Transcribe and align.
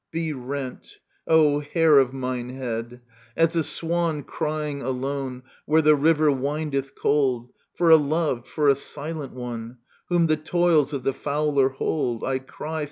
Be 0.09 0.33
rent, 0.33 0.97
O 1.27 1.59
hair 1.59 1.99
of 1.99 2.11
mine 2.11 2.49
head 2.49 3.01
I 3.37 3.41
As 3.41 3.55
a 3.55 3.63
swan 3.63 4.23
crying 4.23 4.81
alone 4.81 5.43
Where 5.67 5.83
the 5.83 5.93
river 5.95 6.31
windeth 6.31 6.95
cold, 6.95 7.51
For 7.75 7.91
a 7.91 7.97
loved, 7.97 8.47
for 8.47 8.67
a 8.67 8.73
silent 8.73 9.33
one. 9.33 9.77
Whom 10.09 10.25
the 10.25 10.37
toils 10.37 10.91
of 10.91 11.03
the 11.03 11.13
fowler 11.13 11.69
hold, 11.69 12.23
I 12.23 12.39
cry. 12.39 12.79